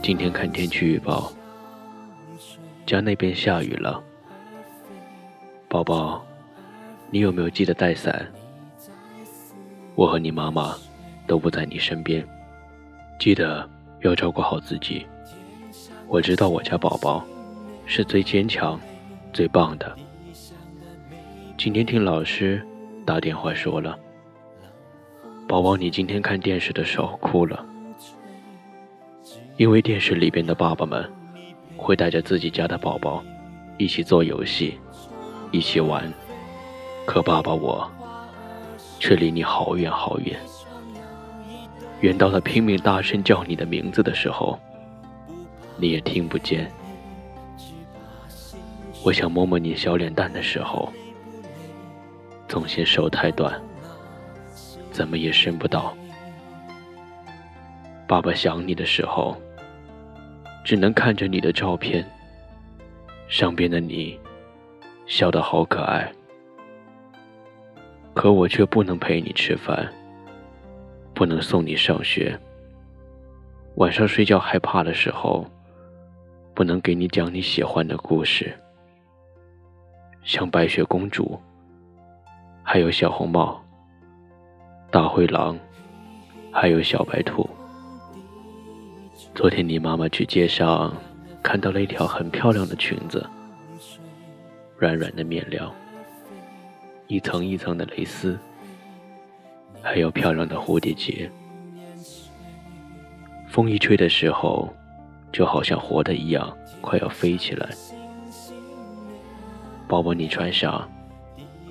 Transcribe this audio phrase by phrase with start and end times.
[0.00, 1.30] 今天看天气预报，
[2.86, 4.02] 家那边下雨了。
[5.68, 6.24] 宝宝，
[7.10, 8.26] 你有没有记得带伞？
[9.94, 10.74] 我和你妈妈
[11.26, 12.26] 都不在你身边，
[13.18, 13.68] 记得
[14.00, 15.06] 要照顾好自己。
[16.06, 17.22] 我知道我家宝宝
[17.84, 18.80] 是最坚强、
[19.32, 19.94] 最棒的。
[21.58, 22.66] 今天听老师
[23.04, 23.98] 打电话说了，
[25.48, 27.64] 宝宝，你今天看电视的时候哭了。
[29.56, 31.10] 因为电视里边的爸爸们
[31.74, 33.24] 会带着自己家的宝宝
[33.78, 34.78] 一起做游戏，
[35.50, 36.12] 一起玩，
[37.06, 37.90] 可爸爸我
[39.00, 40.38] 却离你好远好远，
[42.02, 44.58] 远到了拼命大声叫你的名字的时候，
[45.78, 46.70] 你也听不见。
[49.02, 50.92] 我想摸摸你小脸蛋的时候，
[52.46, 53.58] 总嫌手太短，
[54.98, 55.96] 怎么也伸不到。
[58.08, 59.36] 爸爸想你的时候。
[60.64, 62.04] 只能看着你的照片，
[63.26, 64.20] 上边的你
[65.06, 66.12] 笑得好可爱，
[68.12, 69.90] 可我却不能陪你吃饭，
[71.14, 72.38] 不能送你上学。
[73.76, 75.46] 晚上睡觉害怕的时候，
[76.52, 78.54] 不能给你讲你喜欢的故事，
[80.22, 81.40] 像白雪公主，
[82.62, 83.64] 还有小红帽、
[84.90, 85.58] 大灰狼，
[86.50, 87.48] 还有小白兔。
[89.34, 90.96] 昨天你妈妈去街上
[91.42, 93.24] 看到了一条很漂亮的裙子，
[94.78, 95.70] 软软的面料，
[97.06, 98.38] 一层一层的蕾丝，
[99.82, 101.30] 还有漂亮的蝴蝶结。
[103.46, 104.72] 风一吹的时候，
[105.30, 107.68] 就好像活的一样，快要飞起来。
[109.86, 110.90] 宝宝，你穿上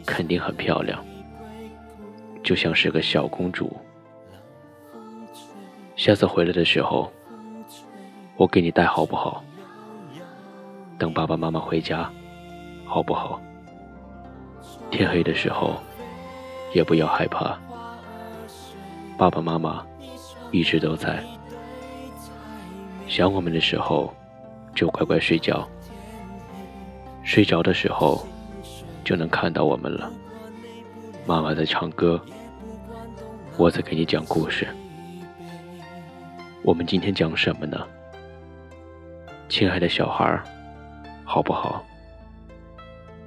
[0.05, 1.03] 肯定很漂亮，
[2.47, 3.75] 就像是个小公主。
[5.97, 7.11] 下次回来的时候。
[8.37, 9.43] 我给你带好不好？
[10.97, 12.09] 等爸爸妈妈回家，
[12.85, 13.41] 好不好？
[14.91, 15.75] 天黑的时候，
[16.71, 17.59] 也不要害怕。
[19.17, 19.83] 爸爸妈妈
[20.51, 21.21] 一直都在。
[23.07, 24.13] 想我们的时候，
[24.75, 25.67] 就乖乖睡觉。
[27.23, 28.25] 睡着的时候，
[29.03, 30.09] 就能看到我们了。
[31.27, 32.21] 妈妈在唱歌，
[33.57, 34.65] 我在给你讲故事。
[36.63, 37.85] 我们今天讲什么呢？
[39.49, 40.41] 亲爱的小孩，
[41.25, 41.83] 好不好？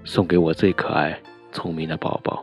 [0.02, 1.20] 送给我最可爱、
[1.52, 2.42] 聪明的宝宝。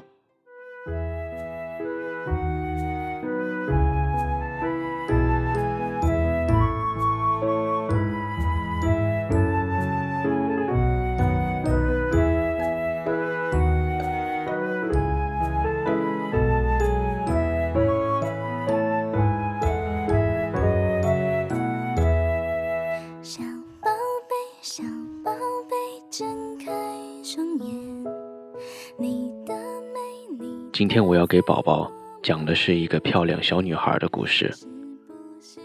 [30.77, 34.53] 今天我要给宝宝讲的是一个漂亮小女孩的故事，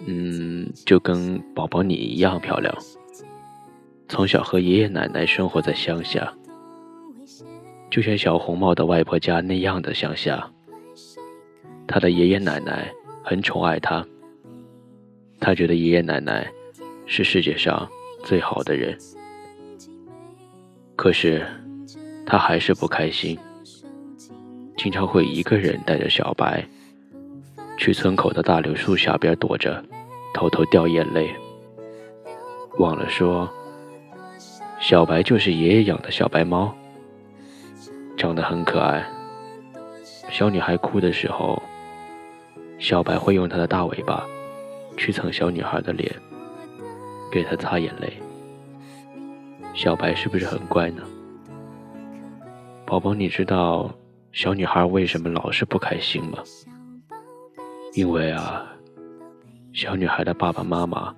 [0.07, 2.75] 嗯，就跟宝宝你一样漂亮。
[4.09, 6.33] 从小和爷爷奶奶生活在乡下，
[7.91, 10.51] 就像小红帽的外婆家那样的乡下。
[11.87, 12.91] 她的爷爷奶奶
[13.23, 14.03] 很宠爱她，
[15.39, 16.51] 她觉得爷爷奶奶
[17.05, 17.87] 是世界上
[18.25, 18.97] 最好的人。
[20.97, 21.47] 可是，
[22.25, 23.39] 她还是不开心。
[24.83, 26.67] 经常会一个人带着小白
[27.79, 29.81] 去村口的大柳树下边躲着，
[30.35, 31.33] 偷偷掉眼泪。
[32.81, 33.49] 忘了说，
[34.81, 36.75] 小白就是爷爷养的小白猫，
[38.17, 39.09] 长得很可爱。
[40.29, 41.63] 小女孩哭的时候，
[42.81, 44.27] 小白会用它的大尾巴
[44.97, 46.13] 去蹭小女孩的脸，
[47.31, 48.15] 给她擦眼泪。
[49.75, 51.05] 小白是不是很乖呢？
[52.85, 53.89] 宝宝，你知道？
[54.33, 56.39] 小女孩为什么老是不开心吗？
[57.93, 58.67] 因为啊，
[59.75, 61.15] 小女孩的爸爸妈妈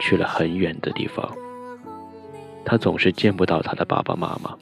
[0.00, 1.30] 去了很远的地方，
[2.64, 4.56] 她总是见不到她的爸爸妈妈。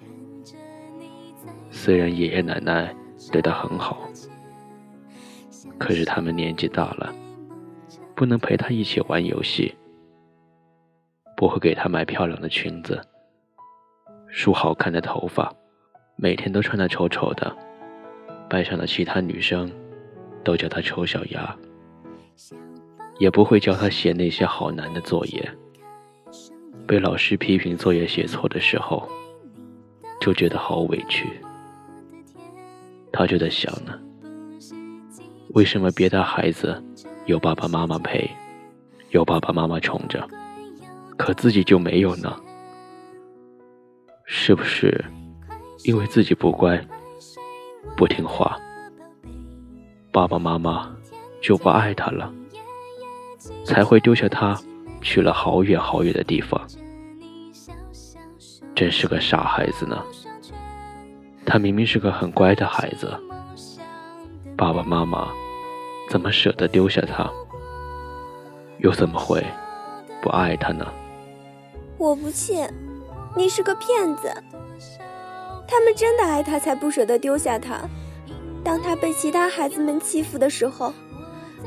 [1.71, 2.93] 虽然爷爷奶奶
[3.31, 4.09] 对她很好，
[5.79, 7.15] 可是他们年纪大了，
[8.17, 9.73] 不能陪她一起玩游戏，
[11.37, 13.01] 不会给她买漂亮的裙子，
[14.27, 15.55] 梳好看的头发，
[16.17, 17.57] 每天都穿得丑丑的。
[18.49, 19.71] 班上的其他女生
[20.45, 21.57] 都叫她丑小鸭，
[23.19, 25.51] 也不会教她写那些好难的作业。
[26.87, 29.09] 被老师批评作业写错的时候，
[30.21, 31.29] 就觉得好委屈。
[33.13, 33.99] 她就在想呢，
[35.55, 36.81] 为什么别的孩子
[37.25, 38.31] 有爸爸妈妈陪，
[39.11, 40.25] 有爸爸妈妈宠着，
[41.17, 42.37] 可自己就没有呢？
[44.25, 45.05] 是不是
[45.85, 46.81] 因为自己不乖、
[47.95, 48.59] 不听话，
[50.11, 50.91] 爸爸妈妈
[51.43, 52.33] 就不爱他了，
[53.65, 54.59] 才会丢下他
[55.03, 56.61] 去了好远好远的地方？
[58.75, 60.03] 真是个傻孩子呢！
[61.47, 63.19] 他明明是个很乖的孩子，
[64.57, 65.29] 爸爸妈妈
[66.11, 67.31] 怎么舍得丢下他？
[68.81, 69.43] 又怎么会
[70.21, 70.87] 不爱他呢？
[71.97, 72.69] 我不信，
[73.35, 74.31] 你是个骗子。
[75.69, 77.81] 他们真的爱他，才不舍得丢下他。
[78.65, 80.93] 当他被其他孩子们欺负的时候，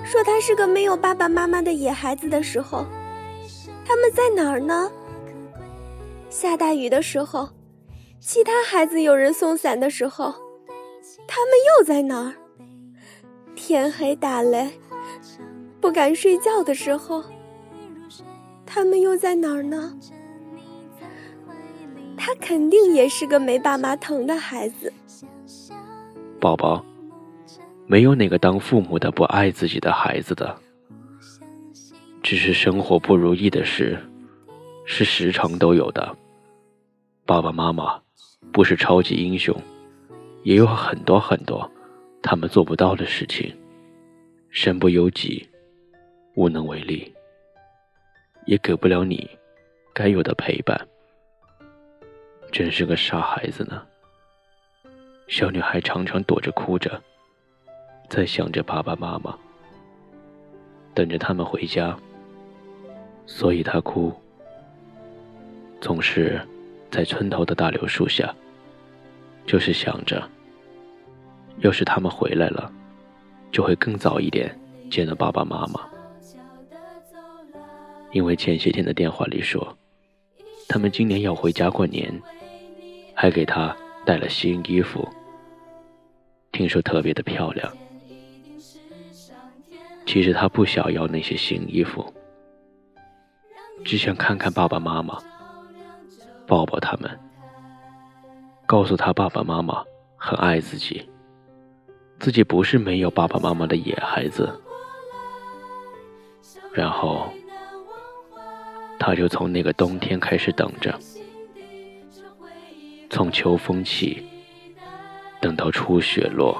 [0.04, 2.86] 说他是个没有爸爸妈妈的野孩子的时候，
[3.86, 4.92] 他们在哪儿呢？
[6.30, 7.50] 下大雨的时候。
[8.22, 10.26] 其他孩子有人送伞的时候，
[11.26, 12.34] 他们又在哪儿？
[13.56, 14.70] 天黑打雷，
[15.80, 17.24] 不敢睡觉的时候，
[18.66, 19.98] 他们又在哪儿呢？
[22.30, 24.94] 他肯定也是个没爸妈疼的孩子。
[26.40, 26.86] 宝宝，
[27.88, 30.56] 没有哪个当父母的不爱自己的孩子的，
[32.22, 33.98] 只是生活不如意的事，
[34.86, 36.16] 是时常都有的。
[37.26, 38.00] 爸爸妈妈。
[38.52, 39.56] 不是超级英雄，
[40.44, 41.70] 也有很多很多
[42.22, 43.54] 他们做不到的事情，
[44.50, 45.48] 身不由己，
[46.36, 47.14] 无能为力，
[48.46, 49.30] 也给不了你
[49.94, 50.88] 该有的陪伴。
[52.52, 53.82] 真是个傻孩子呢。
[55.28, 57.02] 小女孩常常躲着哭着，
[58.10, 59.38] 在想着爸爸妈妈，
[60.94, 61.98] 等着他们回家，
[63.26, 64.14] 所以她哭，
[65.80, 66.42] 总是。
[66.92, 68.34] 在村头的大柳树下，
[69.46, 70.28] 就是想着，
[71.60, 72.74] 要是他们回来了，
[73.52, 74.60] 就会更早一点
[74.90, 75.88] 见到爸爸妈妈。
[78.12, 79.78] 因为前些天的电话里说，
[80.68, 82.12] 他们今年要回家过年，
[83.22, 83.76] 还给他
[84.06, 85.06] 带了新衣服，
[86.54, 87.70] 听说特别的漂亮。
[90.06, 92.14] 其实他不想要那些新衣服，
[93.84, 95.20] 只想看看爸爸妈妈。
[96.48, 97.12] 抱抱他们，
[98.66, 99.84] 告诉他爸爸妈妈
[100.16, 101.06] 很爱自己，
[102.20, 104.50] 自己不是没有爸爸妈妈的野孩子。
[106.72, 107.30] 然后，
[108.98, 110.98] 他就从那个冬天开始等着，
[113.20, 114.26] 从秋风起，
[115.42, 116.58] 等到初雪落，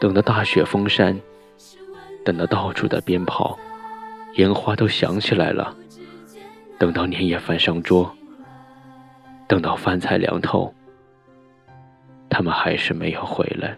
[0.00, 1.20] 等到大雪封山，
[2.24, 3.58] 等到到处的鞭炮、
[4.36, 5.76] 烟花都响起来了，
[6.78, 8.08] 等到年夜饭上桌。
[9.48, 10.72] 等到饭菜凉透，
[12.30, 13.76] 他们还是没有回来。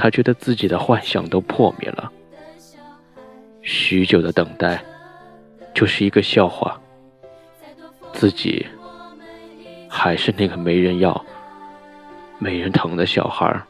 [0.00, 2.10] 他觉得自己的幻想都破灭了，
[3.62, 4.80] 许久的等待
[5.74, 6.80] 就是一个笑话，
[8.12, 8.64] 自己
[9.90, 11.26] 还是那个没人要。
[12.38, 13.60] 没人疼的小孩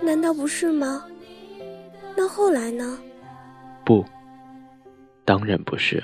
[0.00, 1.04] 难道不是吗？
[2.16, 2.98] 那后来呢？
[3.84, 4.02] 不，
[5.26, 6.02] 当然不是。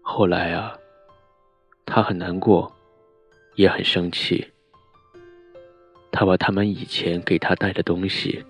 [0.00, 0.76] 后来啊，
[1.86, 2.74] 他很难过，
[3.54, 4.44] 也很生气。
[6.12, 8.44] 他把他们以前给他带的东西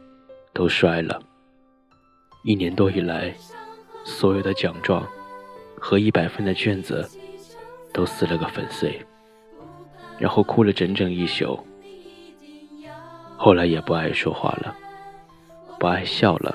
[0.53, 1.23] 都摔了。
[2.45, 3.33] 一年多以来，
[4.05, 5.09] 所有的奖状
[5.79, 7.09] 和一百分的卷子
[7.93, 9.01] 都撕了个粉碎。
[10.19, 11.59] 然后哭了整整一宿，
[13.37, 14.77] 后来也不爱说话了，
[15.81, 16.55] 不爱笑了。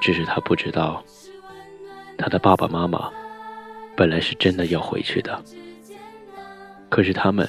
[0.00, 1.02] 只是他不知道，
[2.16, 3.10] 他的爸爸妈妈
[3.96, 5.42] 本来是真的要回去的，
[6.88, 7.44] 可是他们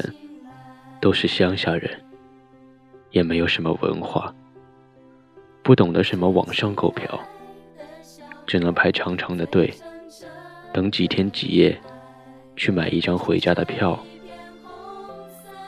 [1.00, 2.00] 都是乡下人，
[3.12, 4.34] 也没有什么文化，
[5.64, 7.20] 不懂得什么网上购票，
[8.46, 9.74] 只能排长长的队，
[10.72, 11.80] 等几天几夜，
[12.56, 13.98] 去买一张回家的票。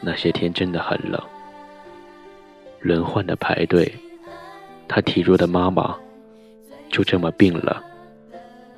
[0.01, 1.21] 那些天真的很冷，
[2.79, 3.93] 轮换的排队，
[4.87, 5.95] 他体弱的妈妈
[6.89, 7.83] 就这么病了，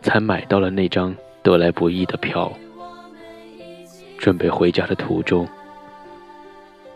[0.02, 2.52] 才买到了那张得来不易的票。
[4.18, 5.48] 准备回家的途中，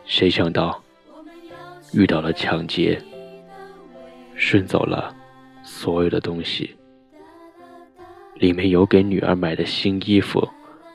[0.06, 0.82] 谁想到
[1.94, 3.02] 遇到了抢劫，
[4.36, 5.16] 顺走了
[5.64, 6.76] 所有的东西，
[8.36, 10.48] 里面有给女儿买的新衣服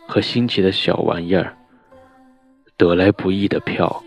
[0.07, 1.57] 和新奇的小玩意儿。
[2.77, 4.03] 得来不易的票，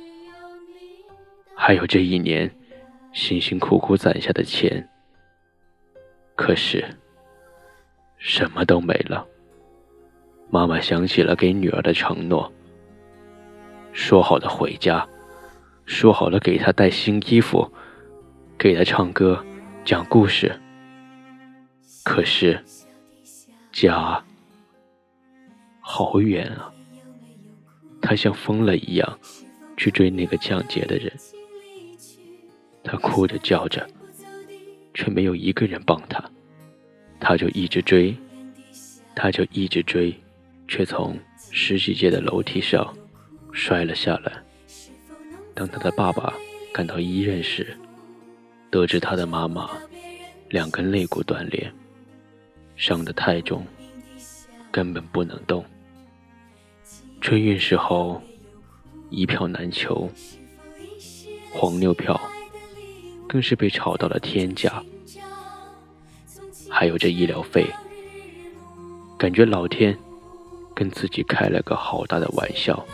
[1.55, 2.49] 还有这一年
[3.13, 4.85] 辛辛苦苦攒下的钱，
[6.35, 6.83] 可是
[8.17, 9.25] 什么都没了。
[10.49, 12.51] 妈妈想起了给女儿的承诺，
[13.93, 15.07] 说好的回家，
[15.85, 17.71] 说好了给她带新衣服，
[18.57, 19.43] 给她唱歌、
[19.83, 20.59] 讲故事。
[22.03, 22.63] 可是，
[23.71, 24.23] 家
[25.79, 26.71] 好远啊！
[28.01, 29.19] 她像疯了一样
[29.77, 31.11] 去追那个抢劫的人，
[32.83, 33.87] 她哭着叫着，
[34.93, 36.23] 却没有一个人帮她，
[37.19, 38.15] 她就一直追，
[39.15, 40.13] 她就一直追。
[40.67, 41.15] 却从
[41.51, 42.91] 十几阶的楼梯上
[43.51, 44.33] 摔了下来。
[45.55, 46.33] 当他的爸爸
[46.73, 47.75] 赶到医院时，
[48.69, 49.71] 得知他的妈妈
[50.49, 51.71] 两根肋骨断裂，
[52.75, 53.65] 伤得太重，
[54.69, 55.63] 根本不能动。
[57.21, 58.21] 春运时候
[59.09, 60.09] 一票难求，
[61.53, 62.19] 黄牛票
[63.27, 64.83] 更是被炒到了天价。
[66.69, 67.65] 还有这医疗费，
[69.17, 69.97] 感觉老天。
[70.77, 72.85] 跟自己开了个好大的玩笑。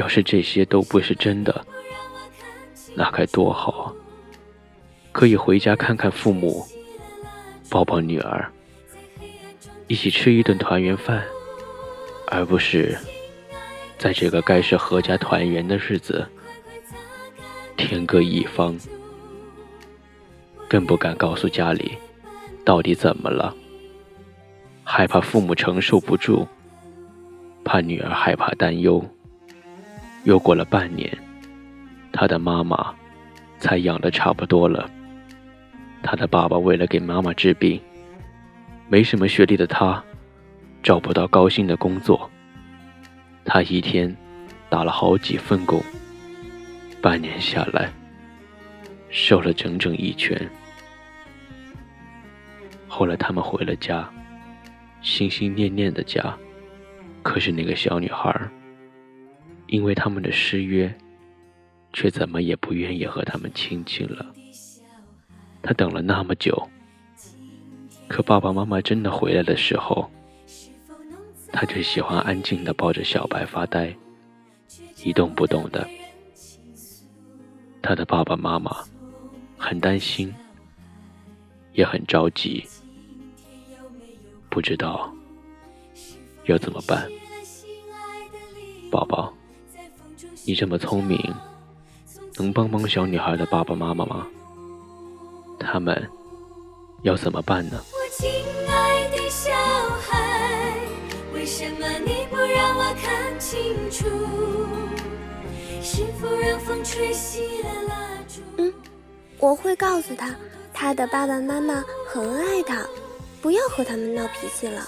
[0.00, 1.62] 要是这些都不是真的，
[2.94, 3.92] 那该多好啊！
[5.12, 6.64] 可以回家看看父母，
[7.68, 8.50] 抱抱女儿，
[9.88, 11.22] 一起吃一顿团圆饭，
[12.28, 12.96] 而不是
[13.98, 16.26] 在这个该是阖家团圆的日子，
[17.76, 18.74] 天各一方。
[20.66, 21.98] 更不敢告诉家里，
[22.64, 23.54] 到底怎么了。
[24.82, 26.48] 害怕父母承受不住，
[27.64, 29.04] 怕女儿害怕担忧。
[30.24, 31.10] 又过了半年，
[32.12, 32.94] 他的妈妈
[33.58, 34.88] 才养得差不多了。
[36.02, 37.80] 他的爸爸为了给妈妈治病，
[38.88, 40.02] 没什么学历的他
[40.82, 42.30] 找不到高薪的工作，
[43.44, 44.14] 他一天
[44.68, 45.82] 打了好几份工，
[47.02, 47.92] 半年下来
[49.10, 50.40] 瘦了整整一圈。
[52.88, 54.08] 后来他们回了家。
[55.02, 56.36] 心心念念的家，
[57.22, 58.38] 可是那个小女孩，
[59.70, 60.92] 因为他们的失约，
[61.92, 64.26] 却怎么也不愿意和他们亲近了。
[65.62, 66.68] 他等了那么久，
[68.08, 70.10] 可爸爸妈妈真的回来的时候，
[71.52, 73.96] 他却喜欢安静的抱着小白发呆，
[75.04, 75.88] 一动不动的。
[77.80, 78.76] 他的爸爸妈妈
[79.56, 80.34] 很担心，
[81.74, 82.64] 也很着急。
[84.48, 85.14] 不知道
[86.46, 87.08] 要怎么办，
[88.90, 89.32] 宝宝，
[90.50, 91.16] 你这么聪明，
[92.34, 94.26] 能帮帮小女孩的爸爸妈妈吗？
[95.60, 96.10] 他们
[97.02, 97.80] 要怎么办呢？
[97.92, 98.28] 我亲
[98.68, 99.52] 爱的小
[100.00, 100.74] 孩，
[101.32, 104.08] 为什么你不让我看清楚？
[105.80, 107.94] 是否让风吹熄了蜡
[108.26, 108.40] 烛？
[108.56, 108.74] 嗯，
[109.38, 110.34] 我会告诉他，
[110.74, 112.84] 他的爸爸妈妈很爱他。
[113.40, 114.82] 不要和他们闹脾气了。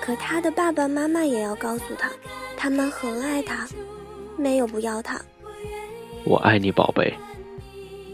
[0.00, 2.10] 可他的爸爸妈妈也要告诉他，
[2.56, 3.68] 他们很爱他，
[4.36, 5.20] 没有不要他。
[6.24, 7.12] 我爱你，宝贝。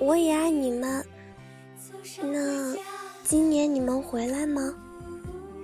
[0.00, 1.04] 我也爱你们。
[2.22, 2.74] 那
[3.22, 4.74] 今年你们回来吗？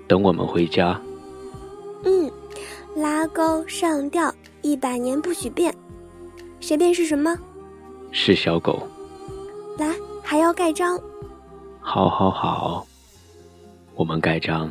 [0.06, 1.00] 等我们回家。
[2.04, 2.30] 嗯，
[2.96, 5.74] 拉钩上吊，一百年不许变。
[6.60, 7.36] 谁变是什么？
[8.12, 8.86] 是小狗。
[9.78, 11.00] 来，还要盖章。
[11.80, 12.86] 好，好，好。
[13.94, 14.70] 我们盖章。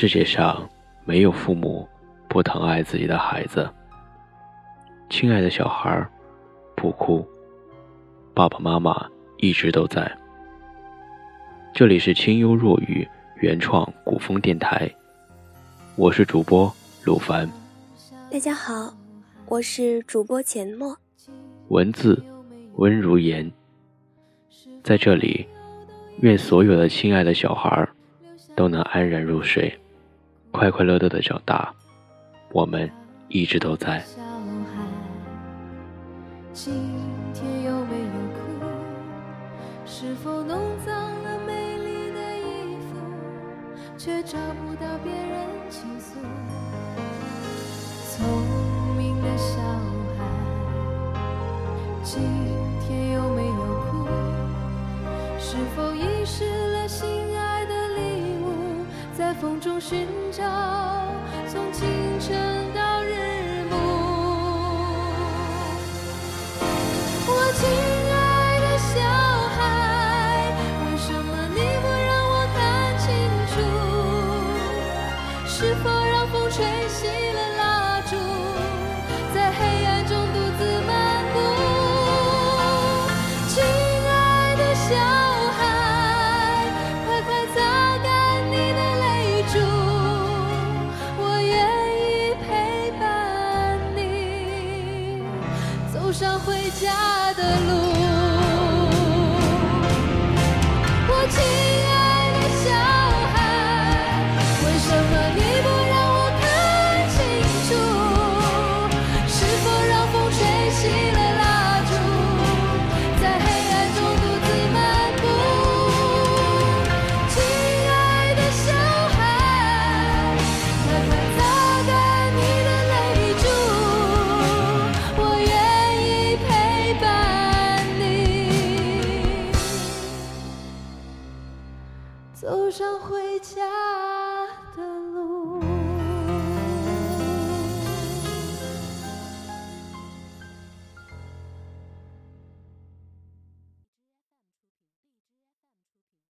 [0.00, 0.64] 世界上
[1.04, 1.84] 没有父母
[2.28, 3.68] 不疼爱自己的孩子。
[5.10, 6.08] 亲爱的小孩，
[6.76, 7.28] 不哭。
[8.32, 10.08] 爸爸妈妈一直都在。
[11.74, 13.04] 这里是清幽若雨
[13.40, 14.88] 原创古风电台，
[15.96, 17.50] 我是主播鲁凡。
[18.30, 18.94] 大家好，
[19.46, 20.96] 我是主播钱墨。
[21.70, 22.22] 文字
[22.76, 23.50] 温如言，
[24.84, 25.44] 在这里，
[26.20, 27.88] 愿所有的亲爱的小孩
[28.54, 29.76] 都能安然入睡，
[30.50, 31.72] 快快乐乐的长大。
[32.52, 32.90] 我们
[33.28, 34.02] 一直都在。
[36.52, 36.74] 今
[37.34, 38.38] 天有没有哭？
[39.86, 42.96] 是否弄脏了美丽的衣服，
[43.96, 46.18] 却找不到别人倾诉？
[48.10, 49.60] 聪明的小
[50.16, 50.24] 孩，
[59.80, 60.42] 寻找，
[61.46, 61.86] 从清
[62.18, 62.57] 晨